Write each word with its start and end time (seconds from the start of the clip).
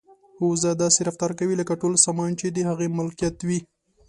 وزه 0.49 0.71
داسې 0.83 0.99
رفتار 1.07 1.31
کوي 1.39 1.55
لکه 1.61 1.73
ټول 1.81 1.93
سامان 2.05 2.31
چې 2.39 2.47
د 2.49 2.57
هغې 2.69 2.87
ملکیت 2.97 3.37
وي. 3.47 3.59